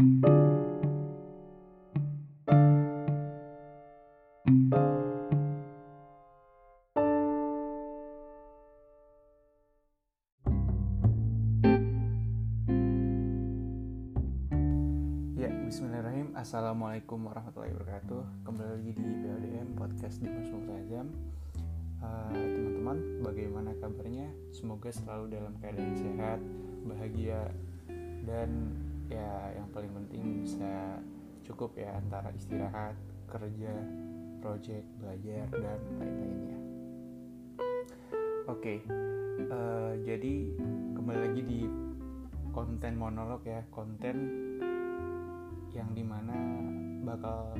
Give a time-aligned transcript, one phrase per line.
[0.00, 0.08] Ya.
[16.32, 18.48] Assalamualaikum warahmatullahi wabarakatuh.
[18.48, 21.12] Kembali lagi di PLDM Podcast di Multajam.
[22.00, 24.32] Uh, teman-teman, bagaimana kabarnya?
[24.48, 26.40] Semoga selalu dalam keadaan sehat,
[26.88, 27.52] bahagia,
[28.24, 28.80] dan
[29.10, 31.02] ya yang paling penting bisa
[31.42, 32.94] cukup ya antara istirahat,
[33.26, 33.74] kerja,
[34.38, 36.58] project, belajar, dan lain-lainnya.
[38.46, 38.78] Oke, okay,
[39.50, 40.34] uh, jadi
[40.94, 41.60] kembali lagi di
[42.54, 44.16] konten monolog ya, konten
[45.70, 46.34] yang di mana
[47.02, 47.54] bakal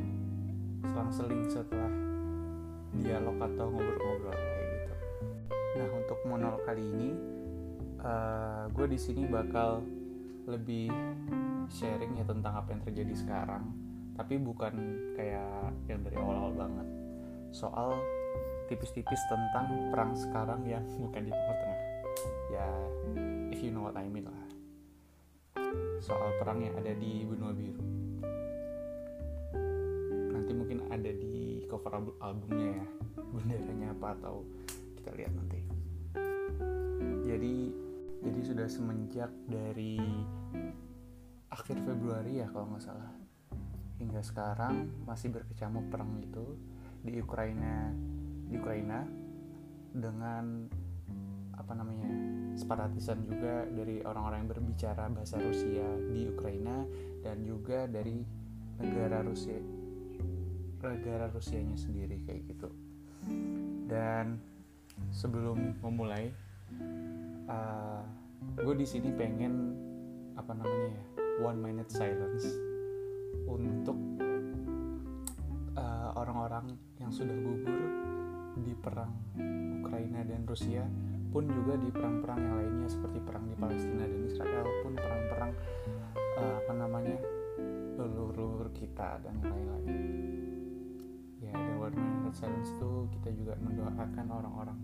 [0.87, 1.93] selang-seling setelah
[2.99, 4.95] dialog atau ngobrol-ngobrol kayak gitu.
[5.79, 7.11] Nah untuk monolog kali ini,
[8.03, 9.83] uh, gue di sini bakal
[10.51, 10.91] lebih
[11.71, 13.71] sharing ya tentang apa yang terjadi sekarang,
[14.19, 14.75] tapi bukan
[15.15, 16.89] kayak yang dari awal-awal banget.
[17.55, 17.95] Soal
[18.67, 21.81] tipis-tipis tentang perang sekarang yang bukan di Timur Tengah.
[22.51, 22.69] Ya,
[23.55, 24.45] if you know what I mean lah.
[26.03, 28.01] Soal perang yang ada di benua biru
[30.51, 32.87] nanti mungkin ada di cover albumnya ya
[33.23, 34.43] benderanya apa atau
[34.99, 35.63] kita lihat nanti
[37.23, 37.57] jadi
[38.27, 40.01] jadi sudah semenjak dari
[41.51, 43.11] akhir Februari ya kalau nggak salah.
[44.01, 46.57] Hingga sekarang masih berkecamuk perang itu
[47.05, 47.93] di Ukraina
[48.49, 49.05] di Ukraina
[49.91, 50.67] dengan
[51.55, 52.09] apa namanya
[52.57, 56.83] separatisan juga dari orang-orang yang berbicara bahasa Rusia di Ukraina
[57.21, 58.25] dan juga dari
[58.81, 59.61] negara Rusia
[60.81, 62.73] negara Rusianya sendiri kayak gitu.
[63.85, 64.41] Dan
[65.13, 66.33] sebelum memulai
[67.45, 68.01] uh,
[68.57, 69.77] gue di sini pengen
[70.39, 71.05] apa namanya ya
[71.41, 72.45] one minute silence
[73.49, 73.97] untuk
[76.15, 77.83] orang-orang uh, yang sudah gugur
[78.61, 79.13] di perang
[79.81, 80.85] Ukraina dan Rusia
[81.31, 85.53] pun juga di perang-perang yang lainnya seperti perang di Palestina dan Israel pun perang-perang
[86.37, 87.19] uh, apa namanya
[87.97, 89.93] leluhur kita dan lain-lain.
[91.41, 94.79] Ya ada one minute silence itu kita juga mendoakan orang-orang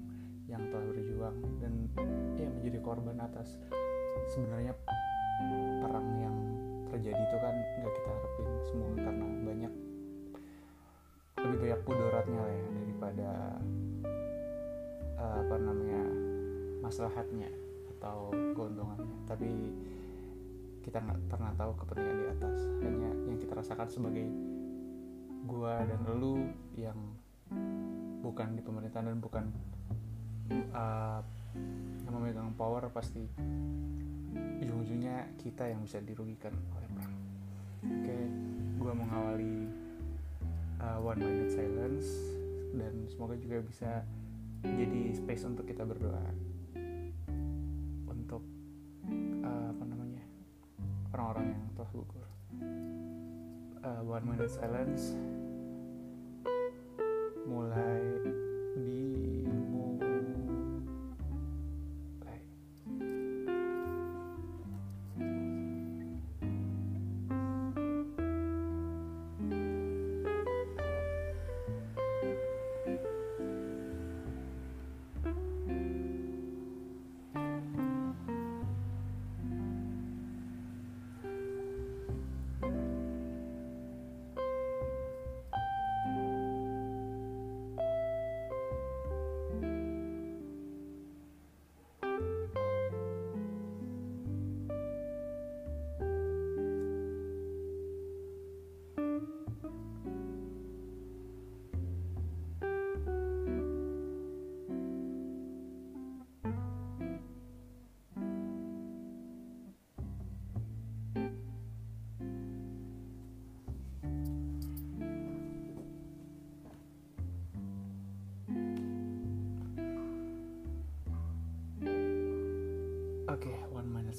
[0.46, 1.72] yang telah berjuang dan
[2.38, 3.58] ya menjadi korban atas
[4.30, 4.72] sebenarnya
[5.82, 6.35] perang yang
[6.96, 9.72] terjadi itu kan nggak kita harapin semua karena banyak
[11.36, 13.30] lebih banyak mudaratnya lah ya daripada
[15.20, 16.02] uh, apa namanya
[16.80, 17.50] maslahatnya
[17.96, 19.16] atau keuntungannya.
[19.28, 19.50] Tapi
[20.80, 22.58] kita nggak pernah tahu kepentingan di atas.
[22.80, 24.26] Hanya yang kita rasakan sebagai
[25.44, 26.48] gua dan lu
[26.80, 26.96] yang
[28.24, 29.44] bukan di pemerintahan dan bukan
[30.72, 31.20] uh,
[32.08, 33.28] yang memegang power pasti
[34.62, 37.16] ujung-ujungnya kita yang bisa dirugikan oleh perang.
[37.86, 38.18] Oke,
[38.80, 39.68] gua mengawali
[40.80, 42.08] uh, one minute silence
[42.76, 44.04] dan semoga juga bisa
[44.64, 46.26] jadi space untuk kita berdoa
[48.10, 48.42] untuk
[49.44, 50.24] uh, apa namanya
[51.14, 52.26] orang-orang yang telah gugur.
[53.86, 55.14] Uh, one minute silence
[57.46, 58.15] mulai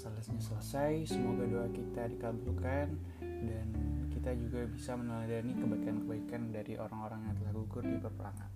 [0.07, 1.11] silence-nya selesai.
[1.11, 2.87] Semoga doa kita dikabulkan
[3.19, 3.67] dan
[4.15, 8.51] kita juga bisa meneladani kebaikan-kebaikan dari orang-orang yang telah gugur di peperangan.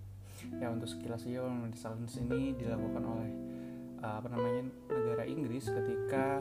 [0.58, 3.30] Ya, untuk sekilas minute silence ini dilakukan oleh
[4.00, 6.40] uh, apa namanya negara Inggris ketika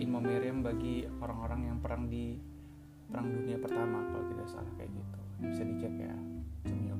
[0.00, 2.40] in memoriam bagi orang-orang yang perang di
[3.12, 5.18] perang dunia pertama kalau tidak salah kayak gitu.
[5.44, 6.16] Bisa dicek ya,
[6.66, 6.96] cemil.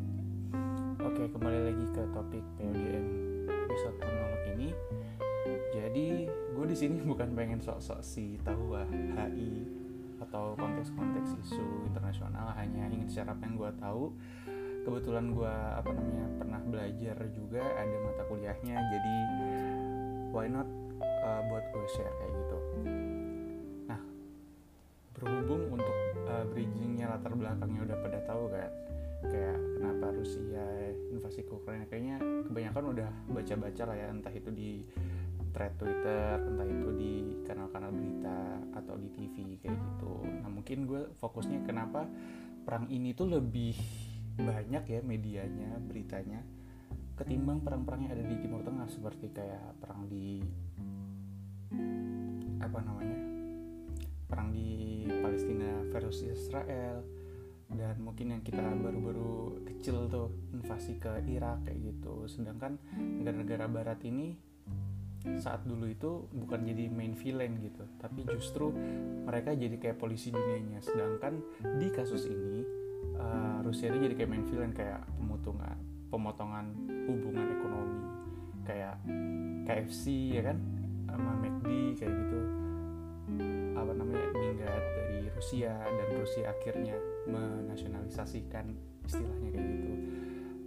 [1.00, 3.06] Oke, kembali lagi ke topik PODM
[3.50, 4.68] episode monolog ini
[5.74, 8.78] jadi gue di sini bukan pengen sok-sok si tahu
[9.18, 9.74] HI
[12.44, 14.12] cuma hanya ingin share apa yang gue tahu.
[14.84, 19.16] Kebetulan gue apa namanya pernah belajar juga ada mata kuliahnya jadi
[20.28, 20.68] why not
[21.00, 22.58] uh, buat gue share kayak gitu.
[23.88, 24.00] Nah
[25.16, 25.96] berhubung untuk
[26.28, 28.70] uh, bridgingnya latar belakangnya udah pada tahu kan
[29.24, 30.66] kayak kenapa Rusia
[31.08, 34.84] invasi ke Ukraina kayaknya kebanyakan udah baca-baca lah ya entah itu di
[35.54, 37.12] thread Twitter entah itu di
[37.46, 40.26] kanal-kanal berita atau di TV kayak gitu.
[40.42, 42.10] Nah mungkin gue fokusnya kenapa
[42.66, 43.78] perang ini tuh lebih
[44.34, 46.42] banyak ya medianya beritanya
[47.14, 50.42] ketimbang perang-perang yang ada di Timur Tengah seperti kayak perang di
[52.58, 53.18] apa namanya
[54.26, 57.06] perang di Palestina versus Israel
[57.70, 62.26] dan mungkin yang kita baru-baru kecil tuh invasi ke Irak kayak gitu.
[62.26, 64.34] Sedangkan negara-negara Barat ini
[65.40, 68.68] saat dulu itu bukan jadi main villain gitu tapi justru
[69.24, 70.84] mereka jadi kayak polisi dunianya.
[70.84, 71.40] Sedangkan
[71.80, 72.60] di kasus ini
[73.16, 75.78] uh, Rusia itu jadi kayak main villain kayak pemotongan
[76.12, 76.66] pemotongan
[77.08, 78.00] hubungan ekonomi.
[78.68, 79.00] Kayak
[79.64, 80.58] KFC ya kan?
[81.08, 82.40] Sama McD kayak gitu.
[83.74, 84.28] Apa namanya?
[84.36, 86.96] Minggat dari Rusia dan Rusia akhirnya
[87.28, 88.76] menasionalisasikan
[89.08, 89.92] istilahnya kayak gitu.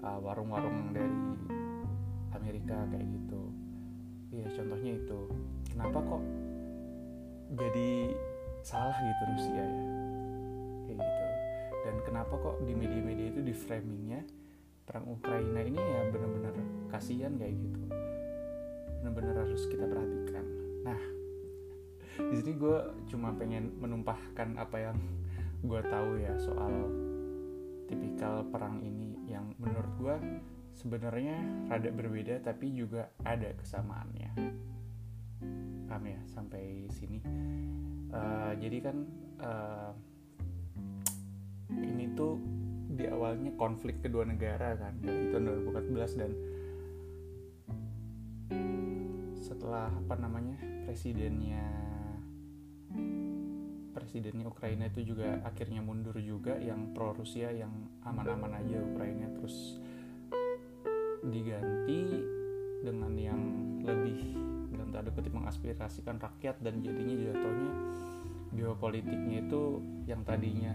[0.01, 1.19] Uh, warung-warung dari
[2.37, 3.49] Amerika kayak gitu
[4.31, 5.19] ya contohnya itu.
[5.71, 6.23] Kenapa kok
[7.55, 7.89] jadi
[8.65, 9.83] salah gitu Rusia ya?
[10.87, 11.25] Kayak gitu.
[11.87, 14.21] Dan kenapa kok di media-media itu di framingnya
[14.87, 16.55] perang Ukraina ini ya benar-benar
[16.91, 17.81] kasihan kayak gitu.
[19.03, 20.45] Benar-benar harus kita perhatikan.
[20.83, 20.99] Nah
[22.17, 22.77] di sini gue
[23.13, 24.97] cuma pengen menumpahkan apa yang
[25.61, 26.73] gue tahu ya soal
[27.87, 30.15] tipikal perang ini yang menurut gue
[30.77, 34.31] sebenarnya rada berbeda tapi juga ada kesamaannya.
[35.89, 36.21] Paham ya?
[36.29, 37.19] Sampai sini.
[38.13, 38.97] Uh, jadi kan
[39.41, 39.91] uh,
[41.73, 42.37] ini tuh
[42.87, 46.31] di awalnya konflik kedua negara kan dari tahun 2014 dan
[49.43, 50.57] setelah apa namanya
[50.87, 51.67] presidennya
[53.91, 57.71] presidennya Ukraina itu juga akhirnya mundur juga yang pro Rusia yang
[58.07, 59.26] aman-aman aja Ukraina
[61.37, 62.01] diganti
[62.81, 63.41] dengan yang
[63.85, 64.33] lebih
[64.73, 67.73] dalam tanda kutip mengaspirasikan rakyat dan jadinya jatuhnya
[68.57, 69.61] geopolitiknya itu
[70.09, 70.73] yang tadinya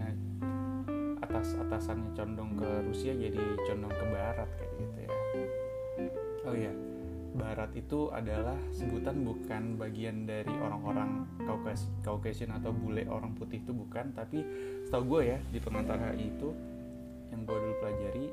[1.18, 5.10] atas atasannya condong ke Rusia jadi condong ke Barat kayak gitu ya.
[6.42, 6.72] Oh ya
[7.32, 11.24] Barat itu adalah sebutan bukan bagian dari orang-orang
[12.04, 14.44] Caucasian atau bule orang putih itu bukan tapi
[14.84, 16.52] setahu gue ya di pengantar HI itu
[17.32, 18.26] yang gue dulu pelajari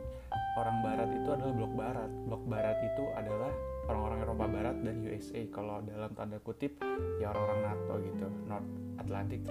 [0.59, 2.09] orang Barat itu adalah blok Barat.
[2.27, 3.51] Blok Barat itu adalah
[3.87, 6.77] orang-orang Eropa Barat dan USA kalau dalam tanda kutip
[7.23, 8.27] ya orang-orang NATO gitu.
[8.45, 8.69] North
[8.99, 9.41] Atlantic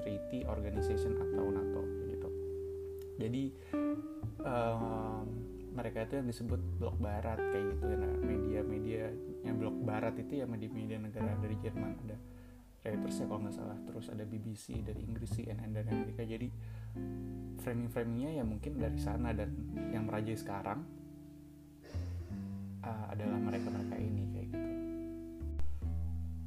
[0.00, 1.96] Treaty Organization atau NATO
[3.16, 3.48] jadi
[4.44, 5.24] um,
[5.76, 7.84] mereka itu yang disebut blok barat kayak gitu.
[7.96, 9.12] Nah media-media
[9.44, 12.16] yang blok barat itu ya media-media negara dari Jerman ada
[12.86, 16.48] Reuters ya kalau nggak salah terus ada BBC dari Inggris CNN dan Amerika jadi
[17.60, 19.50] framing-framingnya ya mungkin dari sana dan
[19.90, 20.86] yang merajai sekarang
[22.86, 24.70] uh, adalah mereka-mereka ini kayak gitu.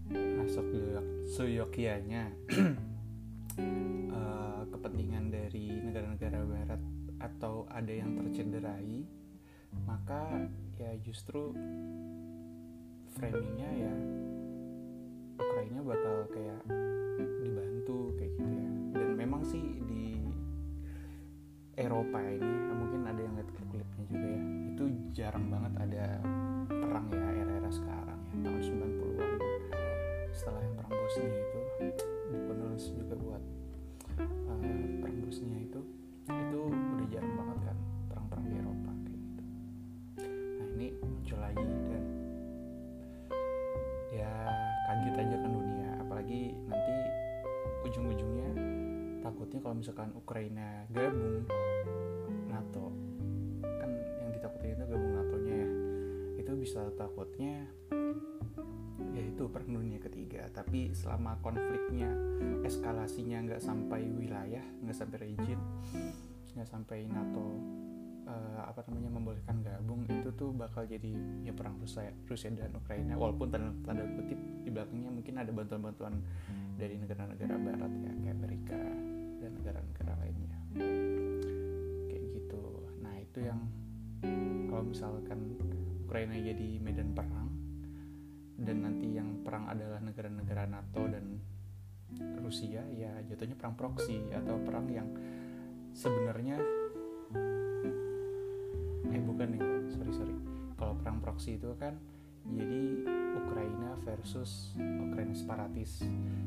[0.10, 0.48] Nah
[1.28, 2.24] seyokianya
[4.16, 6.82] uh, kepentingan dari negara-negara barat
[7.20, 9.04] atau ada yang tercederai
[9.86, 10.50] maka
[10.80, 11.52] ya justru
[13.14, 13.94] framingnya ya
[15.40, 16.62] Ukraina bakal kayak
[17.40, 18.70] dibantu kayak gitu ya.
[19.00, 20.20] Dan memang sih di
[21.80, 24.42] Eropa ini mungkin ada yang lihat klip-klipnya juga ya
[24.76, 24.84] itu
[25.16, 26.06] jarang banget ada
[26.68, 29.40] perang ya era-era sekarang ya tahun 90-an
[30.36, 32.06] setelah yang perang Bosnia itu
[32.48, 33.44] penulis juga buat
[34.20, 35.82] uh, perang Bosnia itu
[50.00, 51.44] misalkan Ukraina gabung
[52.48, 52.88] NATO.
[53.60, 53.92] Kan
[54.24, 55.70] yang ditakutin itu gabung NATO-nya ya.
[56.40, 57.68] Itu bisa takutnya
[59.12, 62.08] yaitu perang dunia ketiga tapi selama konfliknya
[62.64, 65.60] eskalasinya nggak sampai wilayah nggak sampai region
[66.56, 67.60] nggak sampai NATO
[68.24, 71.12] uh, apa namanya membolehkan gabung itu tuh bakal jadi
[71.44, 73.20] ya perang Rusia Rusia dan Ukraina.
[73.20, 76.14] Walaupun tanda, tanda kutip di belakangnya mungkin ada bantuan-bantuan
[76.80, 78.80] dari negara-negara Barat ya kayak Amerika
[79.40, 80.60] dan negara-negara lainnya.
[82.12, 82.64] Kayak gitu.
[83.00, 83.60] Nah itu yang
[84.70, 85.56] kalau misalkan
[86.04, 87.50] Ukraina jadi medan perang
[88.60, 91.40] dan nanti yang perang adalah negara-negara NATO dan
[92.42, 95.08] Rusia ya jatuhnya perang proksi atau perang yang
[95.94, 96.58] sebenarnya
[99.10, 100.36] eh bukan nih sorry sorry.
[100.76, 101.96] Kalau perang proxy itu kan
[102.48, 102.84] jadi
[103.40, 106.04] Ukraina versus Ukraina separatis.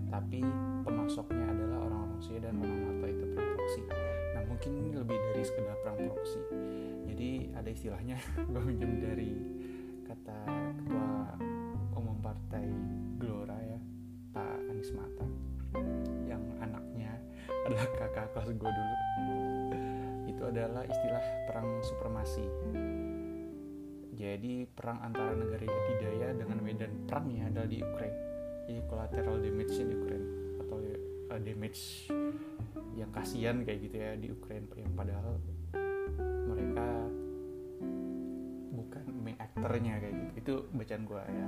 [0.09, 0.41] Tapi
[0.85, 3.83] pemasoknya adalah orang-orang Rusia dan orang NATO itu perang proxy.
[4.33, 6.43] Nah mungkin ini lebih dari sekedar perang proxy.
[7.09, 8.17] Jadi ada istilahnya
[8.53, 9.31] gue minjem dari
[10.09, 10.39] kata
[10.77, 11.09] ketua
[11.97, 12.67] umum partai
[13.17, 13.81] Gelora ya
[14.33, 15.27] Pak Anies Mata
[16.29, 17.17] yang anaknya
[17.65, 18.97] adalah kakak kelas gue dulu.
[20.29, 22.45] Itu adalah istilah perang supremasi
[24.23, 28.19] jadi perang antara negara adidaya dengan medan perangnya adalah di Ukraine.
[28.71, 30.27] Jadi collateral damage di Ukraine
[30.63, 32.07] atau uh, damage
[32.95, 34.71] yang kasihan kayak gitu ya di Ukraine.
[34.79, 35.35] Yang padahal
[36.55, 36.87] mereka
[38.71, 40.31] bukan main aktornya kayak gitu.
[40.39, 41.47] Itu bacaan gue ya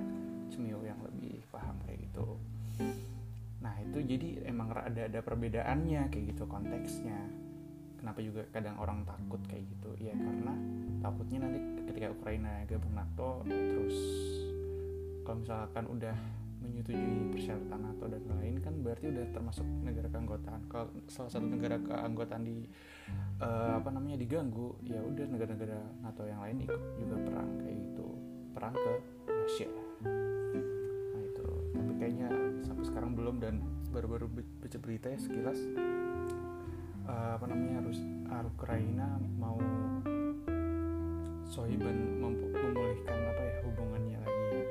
[0.51, 2.27] Cemio yang lebih paham kayak gitu.
[3.63, 7.23] Nah itu jadi emang ada ada perbedaannya kayak gitu konteksnya.
[8.03, 9.95] Kenapa juga kadang orang takut kayak gitu?
[10.03, 10.59] Ya karena
[11.05, 13.97] takutnya nanti ketika Ukraina gabung NATO terus
[15.21, 16.17] kalau misalkan udah
[16.65, 20.65] menyetujui persyaratan NATO dan lain kan berarti udah termasuk negara keanggotaan.
[20.73, 22.65] Kalau salah satu negara keanggotaan di
[23.45, 28.07] uh, apa namanya diganggu ya udah negara-negara NATO yang lain ikut juga perang kayak gitu.
[28.57, 28.93] Perang ke
[29.29, 29.69] Rusia.
[30.09, 31.47] Nah itu.
[31.77, 32.29] Tapi kayaknya
[32.65, 33.61] sampai sekarang belum dan
[33.93, 34.27] baru-baru
[34.65, 35.61] baca berita ya sekilas
[37.05, 38.01] uh, apa namanya harus
[38.65, 39.61] Ukraina mau
[41.55, 44.67] Sohiban memulihkan apa ya hubungannya lagi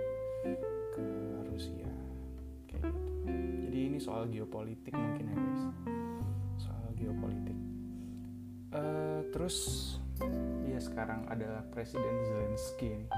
[0.92, 1.08] ke
[1.48, 1.88] Rusia.
[2.68, 3.08] Kayak gitu.
[3.64, 5.64] Jadi ini soal geopolitik mungkin ya guys.
[6.60, 7.56] Soal geopolitik.
[8.76, 9.56] Uh, terus
[10.68, 13.12] ya sekarang adalah Presiden Zelensky nih.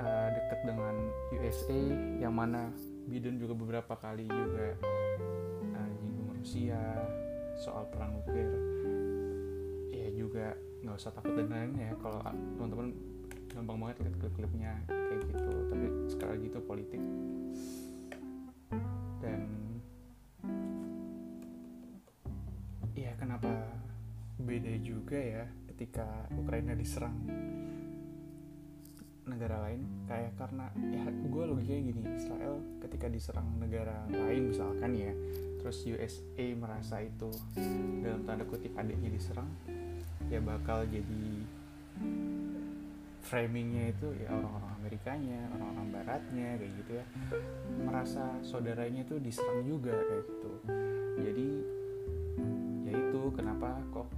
[0.00, 0.96] Uh, dekat dengan
[1.36, 1.82] USA
[2.16, 2.72] yang mana
[3.04, 4.72] Biden juga beberapa kali juga
[6.42, 6.80] Rusia
[7.60, 8.71] soal perang nuklir
[10.32, 11.92] juga nggak usah takut dan lain ya.
[12.00, 12.24] Kalau
[12.56, 12.88] teman-teman
[13.52, 15.52] gampang banget lihat klip-klipnya kayak gitu.
[15.68, 17.02] Tapi sekali lagi itu politik.
[19.20, 19.40] Dan
[22.96, 23.52] ya kenapa
[24.40, 27.28] beda juga ya ketika Ukraina diserang
[29.28, 29.84] negara lain?
[30.08, 32.02] Kayak karena ya gue logikanya gini.
[32.16, 35.12] Israel ketika diserang negara lain misalkan ya
[35.62, 37.30] terus USA merasa itu
[38.02, 39.46] dalam tanda kutip adiknya diserang
[40.32, 41.44] ya bakal jadi
[43.20, 47.04] framingnya itu ya orang-orang Amerikanya orang-orang Baratnya kayak gitu ya.
[47.84, 50.52] Merasa saudaranya itu diserang juga kayak gitu.
[51.20, 51.48] Jadi
[52.88, 54.08] ya itu kenapa kok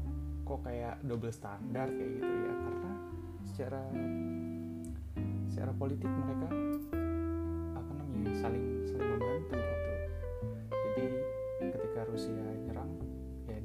[0.46, 2.52] kok kayak double standar kayak gitu ya?
[2.62, 2.92] Karena
[3.50, 3.82] secara
[5.50, 6.48] secara politik mereka
[7.74, 9.92] apa namanya saling saling membantu gitu.
[10.70, 11.06] Jadi
[11.74, 12.46] ketika Rusia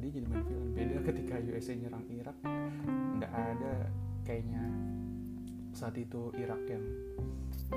[0.10, 0.74] jadi main film.
[0.74, 2.38] Beda ketika USA nyerang Irak
[3.22, 3.74] nggak ada
[4.25, 4.63] kayaknya
[5.70, 6.84] saat itu Irak yang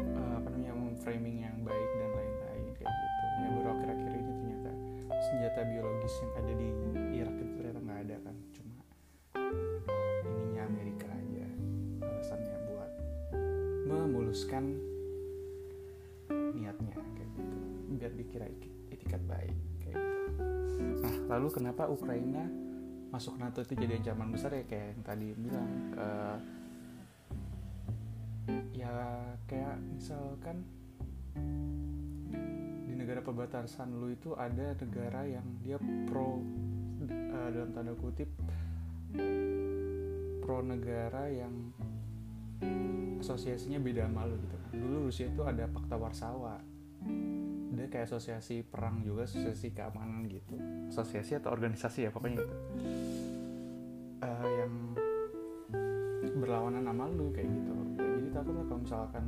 [0.01, 3.25] uh, apa namanya framing yang baik dan lain-lain kayak gitu.
[3.43, 4.71] Ya baru akhir-akhir ini ternyata
[5.23, 6.69] senjata biologis yang ada di
[7.21, 8.37] Irak itu ternyata nggak ada kan.
[8.57, 8.77] Cuma
[10.25, 11.47] ininya Amerika aja
[12.01, 12.93] alasannya buat
[13.87, 14.65] memuluskan
[16.57, 17.57] niatnya kayak gitu.
[17.93, 18.47] Biar dikira
[18.89, 19.72] etikat baik
[21.29, 22.45] lalu kenapa Ukraina
[23.13, 24.65] masuk NATO itu jadi ancaman besar ya?
[24.65, 26.09] Kayak yang tadi bilang ke
[28.75, 28.93] ya
[29.47, 30.67] kayak misalkan
[32.89, 35.79] di negara perbatasan lu itu ada negara yang dia
[36.11, 36.43] pro
[37.07, 38.29] uh, dalam tanda kutip
[40.43, 41.53] pro negara yang
[43.23, 44.71] asosiasinya beda sama lu gitu kan.
[44.75, 46.72] Dulu Rusia itu ada Pakta Warsawa
[47.83, 50.55] dia kayak asosiasi perang juga asosiasi keamanan gitu.
[50.87, 52.57] Asosiasi atau organisasi ya pokoknya gitu.
[54.23, 54.73] Uh, yang
[56.39, 57.75] berlawanan sama lu kayak gitu.
[57.99, 59.25] Jadi takutnya kalau misalkan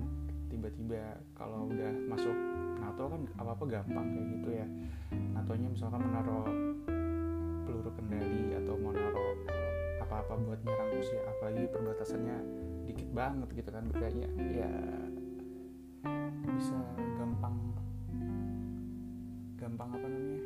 [0.46, 2.36] tiba-tiba kalau udah masuk
[2.78, 4.66] NATO kan apa-apa gampang kayak gitu ya.
[5.34, 6.46] NATO-nya misalkan menaruh
[7.66, 9.34] peluru kendali atau mau naruh
[9.98, 12.38] apa-apa buat nyerang Rusia apalagi perbatasannya
[12.86, 14.70] dikit banget gitu kan kayaknya ya
[16.54, 16.78] bisa
[17.18, 17.56] gampang
[19.64, 20.42] gampang apa namanya?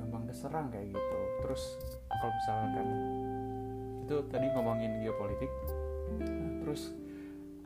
[0.00, 1.18] Gampang keserang kayak gitu.
[1.44, 1.62] Terus
[2.08, 2.86] kalau misalkan
[4.08, 5.52] itu tadi ngomongin geopolitik.
[6.24, 6.96] Nah, terus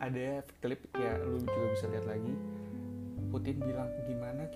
[0.03, 2.35] ada klip ya lu juga bisa lihat lagi.
[3.31, 4.47] Putin bilang gimana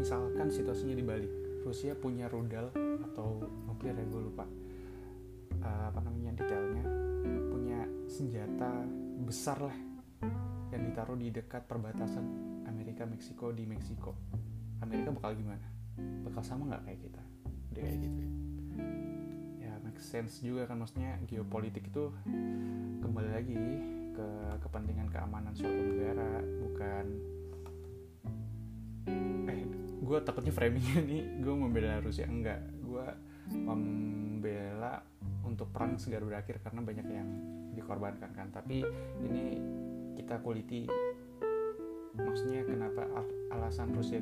[0.00, 1.32] misalkan situasinya dibalik
[1.64, 2.72] Rusia punya rudal
[3.12, 4.48] atau nuklir ya gue lupa.
[5.62, 6.84] Uh, apa namanya detailnya?
[7.52, 8.82] Punya senjata
[9.22, 9.78] besar lah
[10.72, 12.24] yang ditaruh di dekat perbatasan
[12.66, 14.12] Amerika Meksiko di Meksiko
[14.82, 15.66] Amerika bakal gimana?
[16.26, 17.22] Bakal sama nggak kayak kita?
[17.72, 18.20] Udah kayak gitu
[19.62, 19.72] ya.
[19.82, 22.10] Make sense juga kan maksudnya geopolitik itu
[23.02, 23.58] kembali lagi
[24.12, 24.28] ke
[24.60, 27.04] kepentingan keamanan suatu negara bukan
[29.48, 29.64] eh
[30.02, 32.26] gue takutnya framingnya nih gue membela Rusia.
[32.26, 33.06] Enggak gue
[33.54, 35.02] membela
[35.46, 37.28] untuk perang segera berakhir karena banyak yang
[37.78, 38.50] dikorbankan kan.
[38.50, 38.82] Tapi
[39.22, 39.44] ini
[40.18, 40.86] kita kuliti
[42.12, 43.08] maksudnya kenapa
[43.52, 44.20] alasan Rusia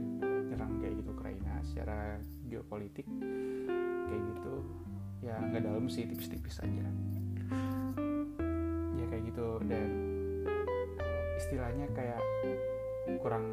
[0.50, 2.19] nyerang kayak gitu Ukraina secara
[2.50, 3.07] geopolitik
[4.11, 4.54] kayak gitu.
[5.23, 6.87] Ya nggak dalam sih tipis-tipis aja.
[8.99, 9.62] Ya kayak gitu.
[9.71, 9.88] Dan
[11.38, 12.19] istilahnya kayak
[13.23, 13.47] kurang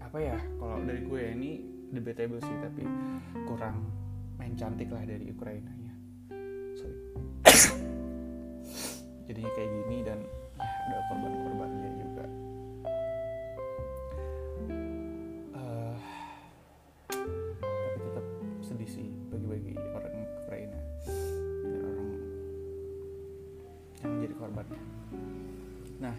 [0.00, 1.50] apa ya kalau dari gue ya ini
[1.92, 2.82] debatable sih tapi
[3.44, 3.84] kurang
[4.40, 5.92] main cantik lah dari Ukraina nya.
[6.80, 6.98] Sorry.
[9.28, 10.18] Jadinya kayak gini dan
[10.56, 12.24] ya ada korban-korbannya juga
[25.96, 26.16] nah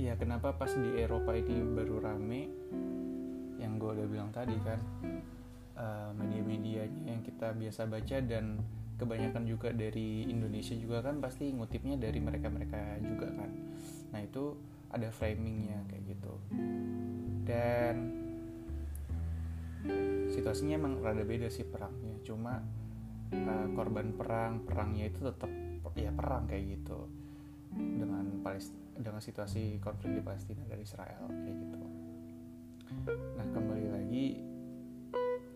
[0.00, 2.42] ya kenapa pas di Eropa ini baru rame?
[3.60, 4.80] Yang gue udah bilang tadi kan
[5.78, 8.58] uh, media-medianya yang kita biasa baca dan
[8.98, 13.50] kebanyakan juga dari Indonesia juga kan pasti ngutipnya dari mereka-mereka juga kan.
[14.14, 14.58] Nah itu
[14.92, 16.34] ada framingnya kayak gitu.
[17.46, 17.94] Dan
[20.30, 22.18] situasinya emang rada beda sih perangnya.
[22.22, 22.62] Cuma
[23.32, 25.50] uh, korban perang perangnya itu tetap
[25.92, 27.21] ya perang kayak gitu
[27.76, 31.78] dengan Palestina dengan situasi konflik di Palestina dari Israel kayak gitu.
[33.40, 34.26] Nah kembali lagi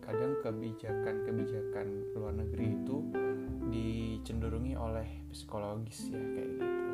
[0.01, 2.97] kadang kebijakan-kebijakan luar negeri itu
[3.67, 6.93] dicenderungi oleh psikologis ya kayak gitu.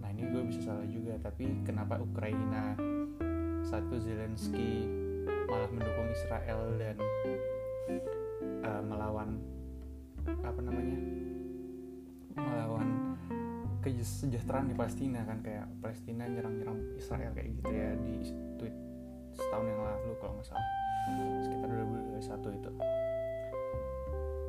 [0.00, 2.76] Nah ini gue bisa salah juga tapi kenapa Ukraina
[3.66, 4.86] satu Zelensky
[5.50, 6.96] malah mendukung Israel dan
[8.62, 9.40] uh, melawan
[10.26, 10.98] apa namanya
[12.36, 12.88] melawan
[13.86, 18.14] kesejahteraan di Palestina kan kayak Palestina nyerang-nyerang Israel kayak gitu ya di
[18.58, 18.74] tweet
[19.36, 20.68] setahun yang lalu kalau nggak salah.
[21.46, 22.70] Sekitar 2021 itu.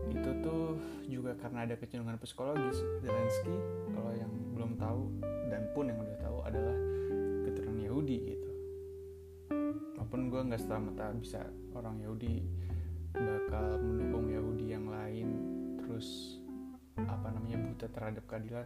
[0.08, 0.66] Itu tuh
[1.06, 2.82] juga karena ada kecenderungan psikologis.
[3.06, 3.56] Zelensky
[3.94, 5.02] kalau yang belum tahu
[5.54, 6.78] dan pun yang udah tahu adalah
[7.46, 8.52] keturunan Yahudi gitu.
[10.02, 11.46] Walaupun gue nggak setamata bisa
[11.78, 12.42] orang Yahudi
[13.14, 15.28] bakal mendukung Yahudi yang lain
[15.82, 16.37] terus
[17.06, 18.66] apa namanya buta terhadap keadilan?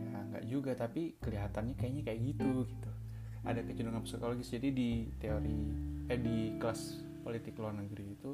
[0.00, 2.90] Ya nggak juga tapi kelihatannya kayaknya kayak gitu gitu.
[3.44, 4.48] Ada kecenderungan psikologis.
[4.48, 5.58] Jadi di teori
[6.08, 8.32] eh di kelas politik luar negeri itu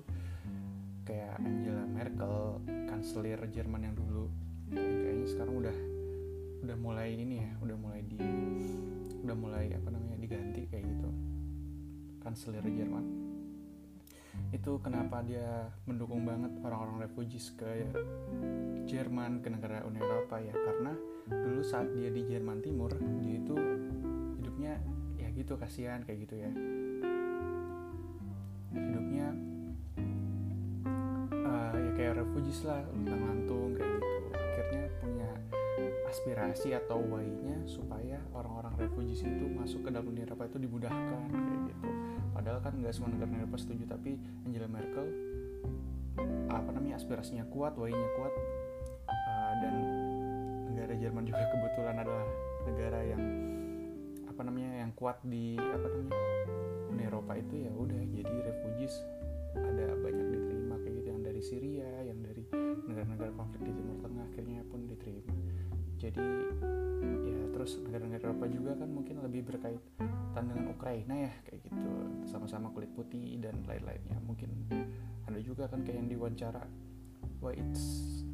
[1.03, 4.31] kayak Angela Merkel kanselir Jerman yang dulu
[4.71, 5.77] kayaknya sekarang udah
[6.65, 8.17] udah mulai ini ya udah mulai di
[9.27, 11.11] udah mulai apa namanya diganti kayak gitu.
[12.23, 13.24] Kanselir Jerman
[14.55, 17.91] itu kenapa dia mendukung banget orang-orang refugees ke
[18.87, 20.55] Jerman ke negara Uni Eropa ya.
[20.55, 20.95] Karena
[21.27, 23.57] dulu saat dia di Jerman Timur dia itu
[24.39, 24.79] hidupnya
[25.19, 26.51] ya gitu kasihan kayak gitu ya.
[28.79, 29.27] Hidupnya
[31.35, 34.09] uh, ya kayak refugees lah luntang lantung kayak gitu.
[34.39, 35.31] Akhirnya punya
[36.07, 41.61] aspirasi atau why-nya supaya orang-orang refugees itu masuk ke dalam Uni Eropa itu dimudahkan kayak
[41.75, 42.04] gitu
[42.45, 45.09] padahal kan nggak semua negara Eropa setuju tapi Angela Merkel
[46.53, 48.33] apa namanya aspirasinya kuat why-nya kuat.
[49.09, 49.75] Uh, dan
[50.69, 52.29] negara Jerman juga kebetulan adalah
[52.69, 53.23] negara yang
[54.29, 56.21] apa namanya yang kuat di apa namanya
[56.93, 58.93] Uni Eropa itu ya udah jadi refugees.
[59.57, 62.45] Ada banyak diterima kayak gitu yang dari Syria yang dari
[62.85, 65.04] negara-negara konflik di Timur Tengah akhirnya pun diterima
[68.25, 71.91] Eropa juga kan mungkin lebih berkaitan dengan Ukraina ya kayak gitu.
[72.25, 74.17] Sama-sama kulit putih dan lain-lainnya.
[74.25, 74.49] Mungkin
[75.29, 76.65] ada juga kan kayak yang diwawancara
[77.45, 78.25] why it's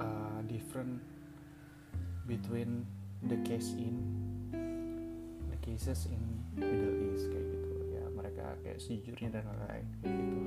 [0.00, 1.04] uh, different
[2.24, 2.88] between
[3.28, 4.00] the case in
[5.52, 7.70] the cases in Middle East kayak gitu.
[8.00, 10.40] Ya mereka kayak sejujurnya dan lain-lain kayak gitu.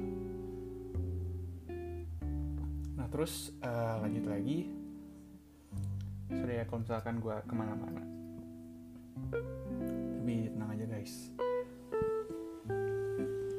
[2.97, 4.73] Nah terus uh, lanjut lagi.
[6.33, 8.16] Sudah ya kalau misalkan gue ke mana-mana
[10.27, 11.31] tapi tenang aja guys.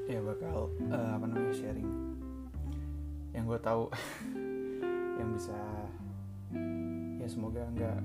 [0.05, 1.89] Ya bakal uh, apa namanya sharing.
[3.33, 3.83] Yang gue tahu
[5.19, 5.57] yang bisa
[7.17, 7.99] ya semoga nggak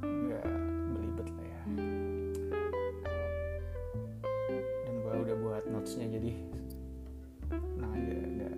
[0.00, 0.48] nggak
[0.96, 1.62] belibet lah ya.
[4.88, 6.32] Dan gue udah buat notesnya jadi
[7.76, 8.56] nah aja nggak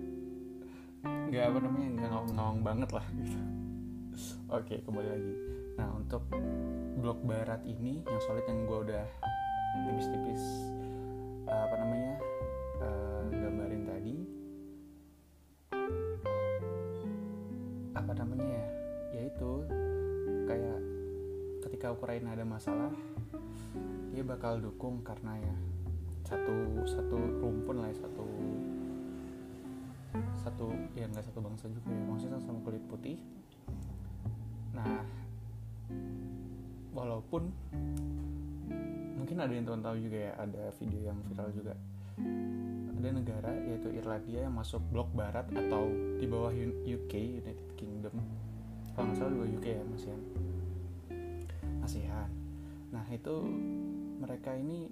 [1.27, 3.39] nggak apa namanya nggak ngawang-ngawang banget lah gitu.
[4.47, 6.23] Oke kembali lagi Nah untuk
[7.01, 9.05] blok barat ini yang solid yang gue udah
[9.73, 10.43] tipis-tipis
[11.49, 12.13] uh, apa namanya
[12.79, 14.15] uh, gambarin tadi
[17.97, 18.65] apa namanya ya
[19.17, 19.51] yaitu
[20.45, 20.79] kayak
[21.65, 22.93] ketika Ukraina ada masalah
[24.13, 25.55] dia bakal dukung karena ya
[26.23, 28.25] satu satu rumpun lah ya, satu
[30.45, 33.17] satu ya nggak satu bangsa juga ya maksudnya sama kulit putih.
[34.77, 35.01] Nah
[36.93, 37.49] walaupun
[39.17, 41.73] mungkin ada yang teman tahu juga ya ada video yang viral juga.
[43.03, 46.53] Ada negara yaitu Irlandia yang masuk blok barat atau di bawah
[46.87, 48.15] UK United Kingdom.
[48.95, 50.15] Kalau nggak salah bawah UK ya masih
[51.83, 52.31] ASEAN.
[52.95, 53.35] Nah itu
[54.23, 54.87] mereka ini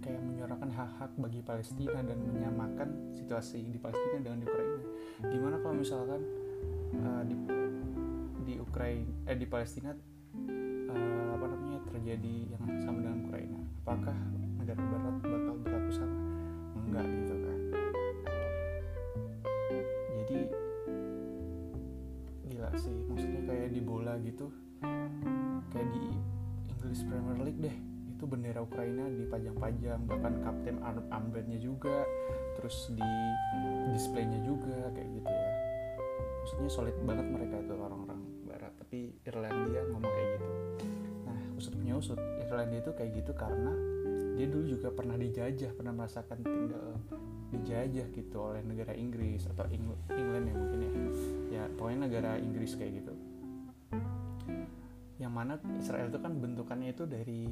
[0.00, 4.80] kayak menyuarakan hak-hak bagi Palestina dan menyamakan situasi di Palestina dengan di Ukraina.
[5.26, 6.20] Gimana kalau misalkan
[7.00, 7.34] uh, di
[8.76, 13.56] Ukraina eh di Palestina uh, apa namanya terjadi yang sama dengan Ukraina.
[13.80, 14.16] Apakah
[14.60, 16.16] negara barat bakal berlaku sama?
[16.84, 17.58] Enggak gitu kan.
[20.12, 20.38] Jadi
[22.52, 22.92] gila sih.
[23.08, 24.52] Maksudnya kayak di bola gitu
[25.72, 26.04] kayak di
[26.76, 27.76] English Premier League deh.
[28.12, 32.04] Itu bendera Ukraina dipajang-pajang bahkan kapten armbandnya juga
[32.60, 33.08] terus di
[33.96, 35.52] displaynya juga kayak gitu ya.
[36.44, 38.35] Maksudnya solid banget mereka itu orang-orang
[38.86, 40.46] tapi Irlandia ngomong kayak gitu.
[41.26, 43.74] Nah usut punya usut Irlandia itu kayak gitu karena
[44.38, 46.94] dia dulu juga pernah dijajah pernah merasakan tinggal
[47.50, 50.90] dijajah gitu oleh negara Inggris atau Eng England ya mungkin ya.
[51.50, 53.12] Ya pokoknya negara Inggris kayak gitu.
[55.18, 57.50] Yang mana Israel itu kan bentukannya itu dari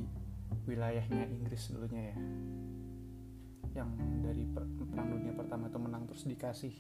[0.71, 2.17] wilayahnya Inggris dulunya ya.
[3.83, 3.91] Yang
[4.23, 4.47] dari
[4.87, 6.75] perang dunia pertama itu menang terus dikasih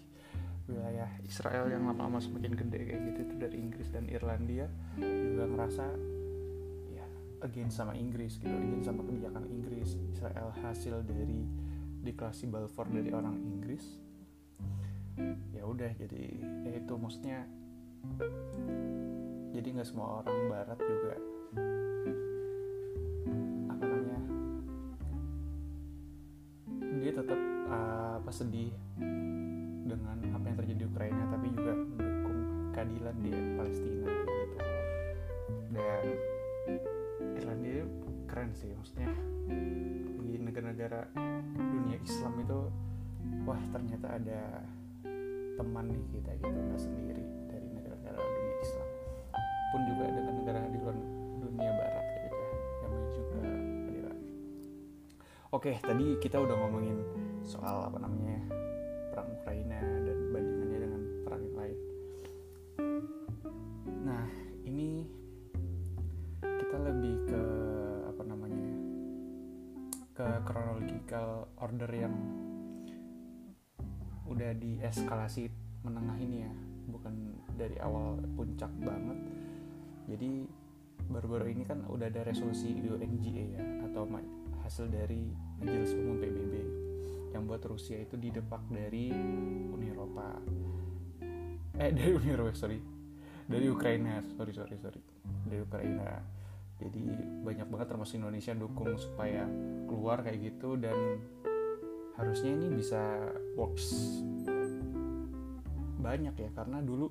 [0.65, 5.85] wilayah Israel yang lama-lama semakin gede kayak gitu itu dari Inggris dan Irlandia juga ngerasa
[7.45, 10.01] against sama Inggris gitu against sama kebijakan Inggris.
[10.17, 11.45] Israel hasil dari
[12.01, 14.01] deklarasi Balfour dari orang Inggris
[15.55, 16.25] ya udah jadi
[16.67, 17.47] ya itu maksudnya
[19.55, 21.15] jadi nggak semua orang Barat juga
[23.71, 24.21] apa namanya
[26.99, 28.75] dia tetap uh, apa sedih
[29.95, 32.39] dengan apa yang terjadi di Ukraina tapi juga mendukung
[32.75, 34.57] keadilan di Palestina gitu.
[35.75, 36.05] Dan
[37.39, 37.83] Irlandia
[38.27, 39.11] keren sih maksudnya
[40.19, 41.07] di negara-negara
[41.55, 42.61] dunia Islam itu
[43.47, 44.67] wah ternyata ada
[45.55, 48.89] teman nih kita gitu nggak sendiri dari negara-negara dunia Islam.
[49.71, 50.97] Pun juga dengan negara di luar
[51.39, 52.51] dunia Barat gitu ya
[52.83, 53.41] yang juga
[53.87, 54.19] keadilan
[55.55, 56.99] oke tadi kita udah ngomongin
[57.47, 58.64] soal apa namanya perang
[59.45, 61.79] Ukraina dan bandingannya dengan perang yang lain.
[64.09, 64.25] Nah
[64.65, 65.05] ini
[66.41, 67.43] kita lebih ke
[68.09, 68.69] apa namanya
[70.17, 72.17] ke chronological order yang
[74.25, 75.53] udah di eskalasi
[75.85, 76.53] menengah ini ya.
[76.89, 77.15] Bukan
[77.61, 79.29] dari awal puncak banget.
[80.09, 80.49] Jadi
[81.05, 84.09] baru-baru ini kan udah ada resolusi UNGA ya atau
[84.65, 86.84] hasil dari Majelis Umum PBB
[87.35, 89.11] yang buat Rusia itu didepak dari
[89.75, 90.39] Uni Eropa.
[91.75, 92.79] Eh dari Uni Eropa sorry.
[93.45, 95.03] Dari Ukraina sorry sorry sorry.
[95.51, 96.23] Dari Ukraina.
[96.79, 97.03] Jadi
[97.43, 99.47] banyak banget termasuk Indonesia dukung supaya
[99.91, 101.19] keluar kayak gitu dan
[102.15, 103.03] harusnya ini bisa
[103.59, 104.23] works
[105.99, 107.09] banyak ya karena dulu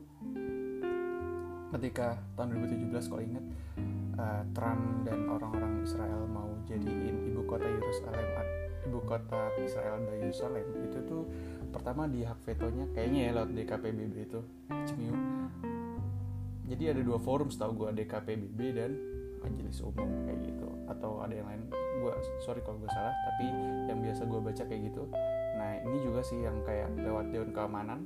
[1.74, 3.46] ketika tahun 2017 kalau ingat
[4.22, 8.28] uh, Trump dan orang-orang Israel mau jadiin ibu kota Yerusalem
[8.88, 11.24] ibu kota Israel dari Yerusalem itu tuh
[11.72, 14.40] pertama di hak vetonya kayaknya ya lewat DKPBB itu
[14.86, 15.16] Cimiu
[16.64, 18.92] jadi ada dua forum setahu gue DKPBB dan
[19.44, 20.68] majelis umum kayak gitu.
[20.88, 23.48] Atau ada yang lain gue sorry kalau gue salah tapi
[23.92, 25.04] yang biasa gue baca kayak gitu.
[25.60, 28.00] Nah ini juga sih yang kayak lewat dewan keamanan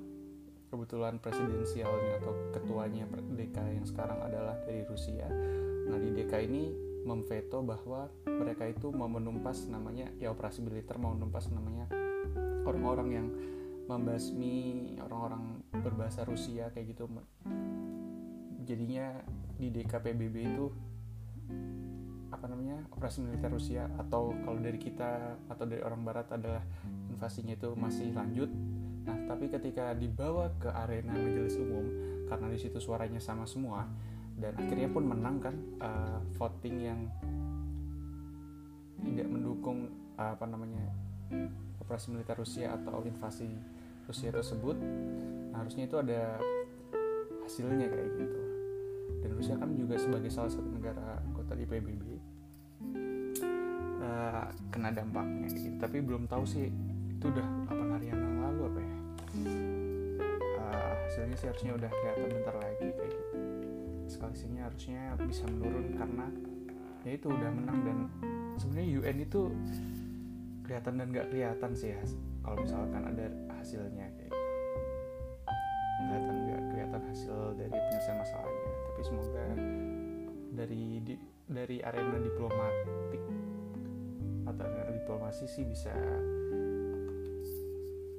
[0.67, 5.29] kebetulan presidensialnya atau ketuanya DK yang sekarang adalah dari Rusia.
[5.87, 6.63] Nah di DK ini
[7.07, 11.87] memveto bahwa mereka itu mau menumpas namanya ya operasi militer mau menumpas namanya
[12.67, 13.27] orang-orang yang
[13.87, 17.07] membasmi orang-orang berbahasa Rusia kayak gitu
[18.67, 19.23] jadinya
[19.55, 20.67] di DKPBB itu
[22.27, 26.59] apa namanya operasi militer Rusia atau kalau dari kita atau dari orang Barat adalah
[27.07, 28.51] invasinya itu masih lanjut.
[29.07, 31.87] Nah, tapi ketika dibawa ke arena majelis umum
[32.27, 33.87] karena di situ suaranya sama semua
[34.37, 36.99] dan akhirnya pun menang kan uh, voting yang
[39.01, 40.93] tidak mendukung uh, apa namanya
[41.81, 43.49] operasi militer Rusia atau invasi
[44.05, 44.77] Rusia tersebut.
[45.51, 46.37] Nah, harusnya itu ada
[47.43, 48.41] hasilnya kayak gitu.
[49.25, 52.03] Dan Rusia kan juga sebagai salah satu negara anggota di PBB
[54.05, 55.81] uh, kena dampaknya gitu.
[55.81, 56.69] Tapi belum tahu sih
[57.09, 58.95] itu udah 8 hari yang lalu apa ya.
[60.61, 63.26] Uh, hasilnya sih harusnya udah kelihatan bentar lagi kayak gitu
[64.07, 66.27] eskalasinya harusnya bisa menurun karena
[67.03, 67.97] ya itu udah menang dan
[68.55, 69.41] sebenarnya UN itu
[70.63, 72.01] kelihatan dan nggak kelihatan sih ya
[72.43, 73.27] kalau misalkan ada
[73.59, 74.45] hasilnya kayak gitu.
[75.97, 79.45] Kelihatan nggak kelihatan hasil dari penyelesaian masalahnya tapi semoga
[80.57, 81.13] dari di,
[81.47, 83.23] dari arena diplomatik
[84.47, 85.93] atau arena diplomasi sih bisa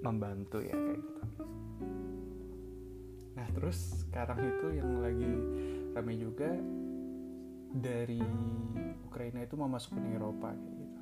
[0.05, 1.45] membantu ya kayak gitu.
[3.35, 5.33] Nah terus sekarang itu yang lagi
[5.95, 6.51] ramai juga
[7.69, 8.21] dari
[9.05, 11.01] Ukraina itu mau masuk ke Eropa kayak gitu.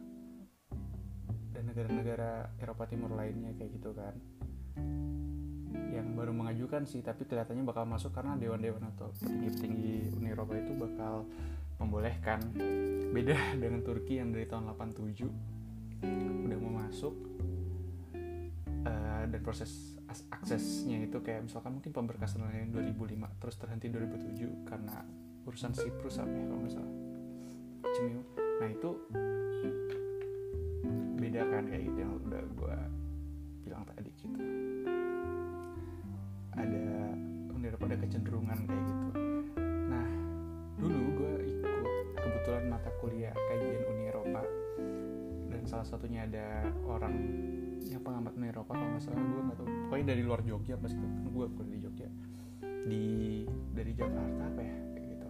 [1.55, 4.15] Dan negara-negara Eropa Timur lainnya kayak gitu kan.
[5.93, 10.73] Yang baru mengajukan sih tapi kelihatannya bakal masuk karena dewan-dewan atau petinggi-petinggi Uni Eropa itu
[10.75, 11.25] bakal
[11.79, 12.41] membolehkan.
[13.15, 15.57] Beda dengan Turki yang dari tahun 87
[16.47, 17.15] udah mau masuk
[18.87, 25.03] uh, dan proses aksesnya itu kayak misalkan mungkin pemberkasan lain 2005 terus terhenti 2007 karena
[25.47, 26.95] urusan Siprus apa ya kalau nggak salah.
[27.95, 28.23] Cemiu.
[28.37, 28.91] Nah itu
[31.17, 32.77] beda kan kayak gitu yang udah gue
[33.67, 34.27] bilang tadi gitu.
[36.57, 36.87] Ada
[37.53, 39.09] Uni Eropa ada kecenderungan kayak gitu.
[39.91, 40.09] Nah
[40.79, 44.43] dulu gue ikut kebetulan mata kuliah kajian Uni Eropa
[45.51, 47.15] dan salah satunya ada orang
[47.87, 49.69] yang pengamat Uni Eropa kalau nggak salah gue nggak tahu.
[49.89, 51.07] Pokoknya dari luar Jogja pas itu.
[51.07, 52.09] Kan gue kuliah di Jogja.
[52.87, 53.05] Di
[53.75, 54.77] dari Jakarta apa ya?
[54.95, 55.29] Kayak gitu.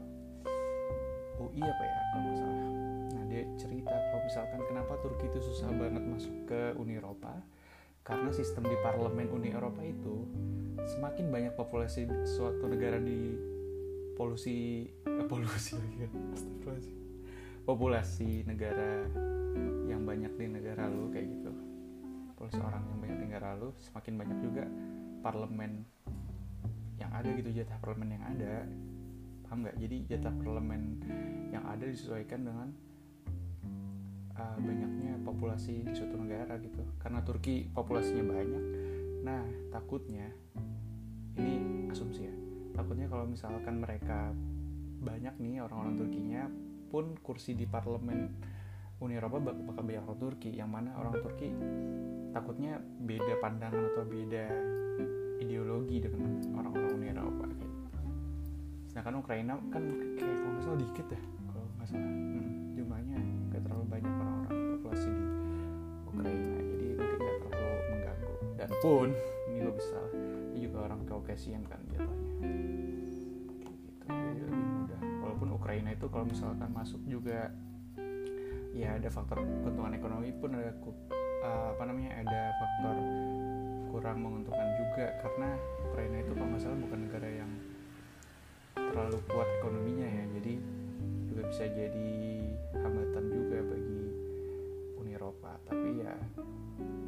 [1.42, 1.99] UI apa ya?
[2.01, 2.69] Kalau nggak salah.
[3.12, 7.35] Nah dia cerita kalau misalkan kenapa Turki itu susah banget masuk ke Uni Eropa
[8.07, 10.25] karena sistem di parlemen Uni Eropa itu
[10.87, 13.35] semakin banyak populasi suatu negara di
[14.14, 16.11] polusi eh, polusi lagi kan?
[17.66, 19.03] Populasi negara
[19.90, 21.45] yang banyak di negara lu kayak gitu
[22.46, 24.64] populasi orang yang banyak di negara lu semakin banyak juga
[25.18, 25.82] parlemen
[26.94, 28.54] yang ada gitu jatah parlemen yang ada.
[29.42, 29.76] Paham nggak?
[29.82, 31.02] Jadi jatah parlemen
[31.50, 32.70] yang ada disesuaikan dengan
[34.38, 36.87] uh, banyaknya populasi di suatu negara gitu.
[37.02, 38.64] Karena Turki populasinya banyak
[39.26, 39.42] nah
[39.74, 40.30] takutnya
[41.35, 42.35] ini asumsi ya
[42.78, 44.30] takutnya kalau misalkan mereka
[45.02, 46.46] banyak nih orang-orang Turkinya
[46.94, 48.30] pun kursi di parlemen
[48.96, 51.52] Uni Eropa bak bakal banyak orang Turki yang mana orang Turki
[52.32, 54.46] takutnya beda pandangan atau beda
[55.40, 57.46] ideologi dengan orang-orang Uni Eropa
[58.96, 59.85] sedangkan Ukraina kan
[60.16, 61.20] kayak kalau nggak salah dikit ya
[61.52, 62.09] kalau nggak salah.
[62.09, 63.16] Hmm, jumlahnya
[63.52, 65.24] nggak terlalu banyak orang-orang populasi di
[66.09, 68.35] Ukraina jadi mungkin nggak terlalu mengganggu.
[68.56, 69.09] Dan pun
[69.52, 69.98] ini gue bisa
[70.56, 72.48] ini juga orang Caucasian kan jatuhnya.
[73.61, 75.00] Gitu jadi lebih mudah.
[75.28, 77.52] Walaupun Ukraina itu kalau misalkan masuk juga
[78.77, 80.69] ya ada faktor keuntungan ekonomi pun ada
[81.41, 82.97] uh, apa namanya ada faktor
[83.89, 85.57] kurang menguntungkan juga karena
[85.89, 87.53] Ukraina itu kalau nggak salah bukan negara yang
[88.77, 90.25] terlalu kuat ekonominya ya.
[90.37, 90.55] Jadi
[91.33, 92.11] juga bisa jadi
[92.77, 94.03] hambatan juga bagi
[95.01, 95.57] Uni Eropa.
[95.65, 96.12] Tapi ya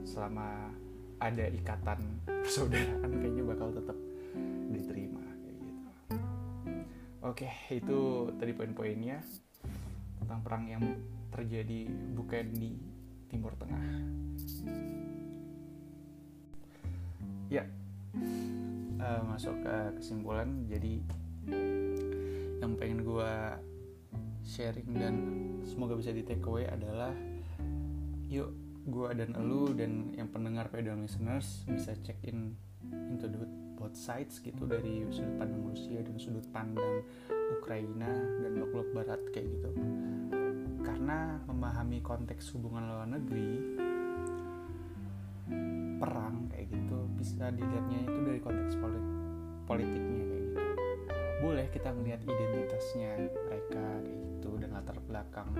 [0.08, 0.72] selama
[1.20, 2.00] ada ikatan
[2.48, 3.98] persaudaraan kayaknya bakal tetap
[4.72, 5.84] diterima kayak gitu.
[7.20, 9.20] Oke itu tadi poin-poinnya
[10.24, 10.84] tentang perang yang
[11.32, 12.76] terjadi bukan di
[13.28, 13.84] Timur Tengah.
[17.48, 17.64] Ya
[19.00, 20.68] uh, masuk ke kesimpulan.
[20.68, 21.00] Jadi
[22.58, 23.32] yang pengen gue
[24.44, 25.14] sharing dan
[25.64, 27.12] semoga bisa di take away adalah
[28.28, 28.52] yuk
[28.88, 32.56] gue dan elu dan yang pendengar pedal listeners bisa check in
[33.12, 33.44] into the
[33.76, 37.04] both sides gitu dari sudut pandang Rusia dan sudut pandang
[37.60, 38.10] Ukraina
[38.40, 39.70] dan blok-blok barat kayak gitu
[40.88, 43.60] karena memahami konteks hubungan luar negeri
[46.00, 48.74] perang kayak gitu bisa dilihatnya itu dari konteks
[49.68, 50.62] politiknya kayak gitu.
[51.44, 55.50] Boleh kita melihat identitasnya mereka kayak gitu dan latar belakang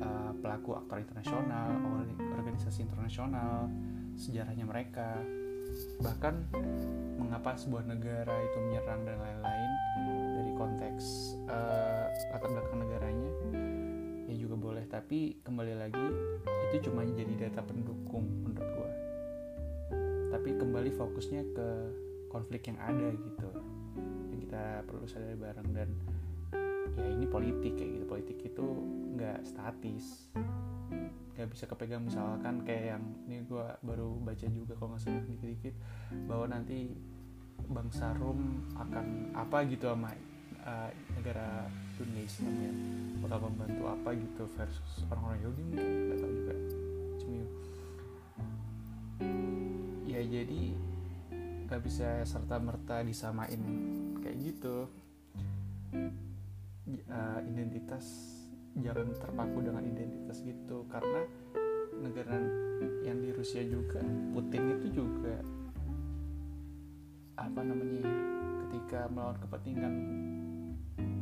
[0.00, 1.68] uh, pelaku aktor internasional
[2.16, 3.68] organisasi internasional
[4.16, 5.20] sejarahnya mereka.
[6.00, 6.34] Bahkan
[7.20, 9.70] mengapa sebuah negara itu menyerang dan lain-lain
[10.40, 11.04] dari konteks
[11.52, 13.32] uh, latar belakang negaranya
[14.28, 16.06] ya juga boleh tapi kembali lagi
[16.68, 18.90] itu cuma jadi data pendukung menurut gue
[20.28, 21.68] tapi kembali fokusnya ke
[22.28, 23.48] konflik yang ada gitu
[24.30, 25.68] yang kita perlu sadari bareng.
[25.72, 25.88] Dan
[26.94, 28.04] ya ini politik kayak gitu.
[28.06, 28.66] Politik itu
[29.18, 30.30] nggak statis
[31.34, 32.04] nggak bisa kepegang.
[32.04, 35.74] Misalkan kayak yang ini gue baru baca juga kalau nggak salah dikit-dikit
[36.28, 36.92] bahwa nanti
[37.68, 40.14] bangsa Rom akan apa gitu sama
[40.64, 41.66] uh, negara
[41.98, 42.72] Indonesia ya
[43.22, 46.54] bakal membantu apa gitu versus orang-orang Yahudi mungkin nggak tahu juga.
[47.18, 47.46] Cemil
[50.06, 50.20] ya.
[50.22, 50.62] Jadi
[51.68, 53.62] nggak bisa serta merta disamain
[54.22, 54.86] kayak gitu.
[57.08, 58.06] Uh, identitas
[58.78, 60.86] jangan terpaku dengan identitas gitu.
[60.86, 61.22] Karena
[61.98, 62.38] negara
[63.02, 63.98] yang di Rusia juga
[64.30, 65.42] Putin itu juga
[67.38, 68.14] apa namanya ya
[68.66, 69.94] ketika melawan kepentingan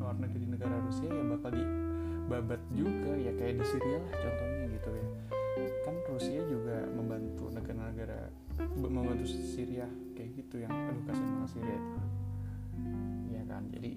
[0.07, 4.91] luar negeri negara Rusia ya bakal dibabat juga ya kayak di Syria lah contohnya gitu
[4.95, 5.07] ya.
[5.83, 8.31] Kan Rusia juga membantu negara-negara
[8.79, 12.01] membantu Syria kayak gitu yang aduh kasihan banget Syria itu.
[13.35, 13.93] Ya kan jadi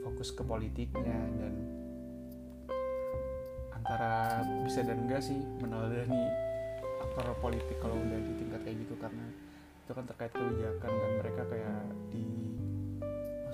[0.00, 1.54] fokus ke politiknya dan
[3.76, 6.24] antara bisa dan enggak sih meneladani
[7.04, 9.28] aktor politik kalau udah di tingkat kayak gitu karena
[9.84, 11.80] itu kan terkait kebijakan dan mereka kayak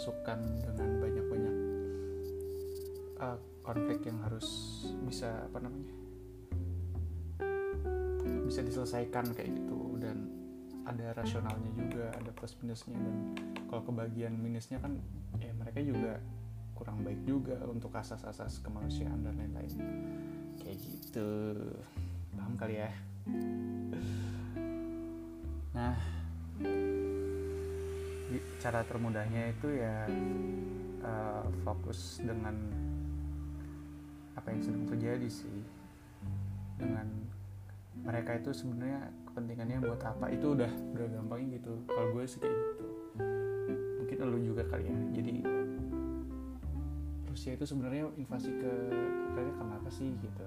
[0.01, 1.57] dimasukkan dengan banyak-banyak
[3.21, 4.49] uh, konflik yang harus
[5.05, 5.93] bisa apa namanya
[8.49, 10.01] bisa diselesaikan kayak gitu.
[10.01, 10.25] Dan
[10.89, 12.97] ada rasionalnya juga ada plus minusnya.
[12.97, 13.37] Dan
[13.69, 14.97] kalau kebagian minusnya kan
[15.37, 16.17] ya mereka juga
[16.73, 19.77] kurang baik juga untuk asas-asas kemanusiaan dan lain-lain.
[20.65, 21.29] Kayak gitu.
[22.41, 22.91] Paham kali ya?
[25.77, 25.95] Nah
[28.63, 30.07] cara termudahnya itu ya
[31.03, 32.55] uh, fokus dengan
[34.39, 35.59] apa yang sedang terjadi sih.
[36.79, 37.09] Dengan
[38.01, 40.31] mereka itu sebenarnya kepentingannya buat apa?
[40.31, 41.75] Itu udah udah gampang gitu.
[41.91, 42.87] Kalau gue sih kayak gitu.
[44.01, 44.99] Mungkin lo juga kali ya.
[45.17, 45.35] Jadi
[47.31, 48.73] Rusia itu sebenarnya invasi ke
[49.31, 50.47] Ukraina kenapa sih gitu?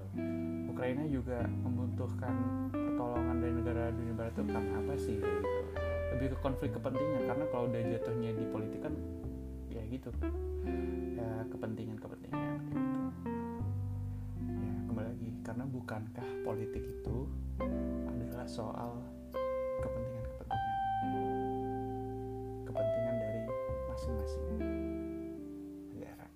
[0.68, 2.34] Ukraina juga membutuhkan
[2.70, 5.16] pertolongan dari negara dunia barat itu karena apa sih?
[5.16, 5.63] gitu
[6.14, 7.26] lebih ke konflik kepentingan.
[7.26, 8.94] Karena kalau udah jatuhnya di politik kan
[9.66, 10.14] ya gitu.
[11.18, 12.78] Ya kepentingan kepentingan gitu.
[14.46, 15.30] Ya kembali lagi.
[15.42, 17.26] Karena bukankah politik itu
[18.06, 19.02] adalah soal
[19.82, 20.70] kepentingan-kepentingan
[22.70, 23.14] kepentingan?
[23.18, 23.40] Dari
[23.90, 24.46] masing-masing
[25.94, 26.26] negara.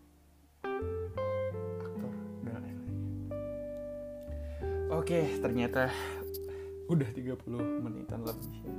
[1.79, 2.99] Aktor dan lain-lainnya
[4.95, 5.91] oke ternyata
[6.89, 8.65] udah 30 menitan lebih.
[8.65, 8.78] ya.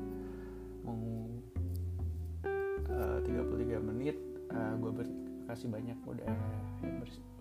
[5.49, 6.29] Berkasih banyak udah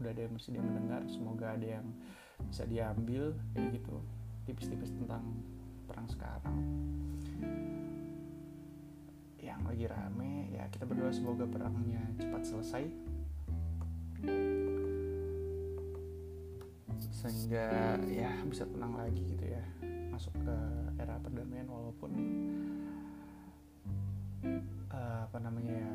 [0.01, 1.05] udah ada yang masih dia mendengar.
[1.13, 1.85] Semoga ada yang
[2.49, 4.01] bisa diambil kayak gitu.
[4.49, 5.29] Tipis-tipis tentang
[5.85, 6.57] perang sekarang.
[9.45, 12.85] Yang lagi rame ya kita berdoa semoga perangnya cepat selesai.
[17.13, 19.61] Sehingga ya bisa tenang lagi gitu ya.
[20.09, 20.57] Masuk ke
[20.97, 22.13] era perdamaian walaupun
[24.97, 25.93] uh, apa namanya ya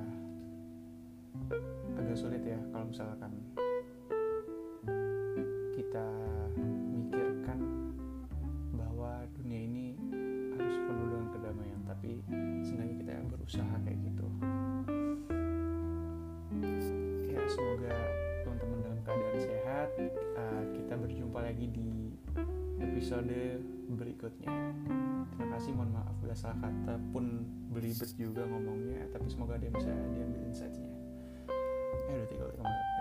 [1.97, 3.31] agak sulit ya kalau misalkan
[5.73, 6.05] kita
[6.89, 7.59] mikirkan
[8.73, 9.97] bahwa dunia ini
[10.53, 12.21] harus penuh dengan kedamaian tapi
[12.61, 14.27] seenggaknya kita yang berusaha kayak gitu.
[17.29, 17.95] Ya semoga
[18.45, 19.89] teman-teman dalam keadaan sehat.
[20.37, 22.13] Uh, kita berjumpa lagi di
[22.77, 23.61] episode
[23.93, 24.53] berikutnya.
[25.33, 27.41] Terima kasih mohon maaf bila salah kata pun
[27.73, 30.92] belibet juga ngomongnya tapi semoga yang bisa diambil insightnya
[32.13, 32.92] eh udah tiga kali